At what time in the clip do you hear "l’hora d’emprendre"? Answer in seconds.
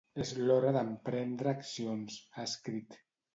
0.37-1.51